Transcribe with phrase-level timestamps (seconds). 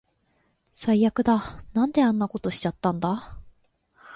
[0.73, 1.61] 最悪だ。
[1.73, 3.37] なんであんなことしちゃったんだ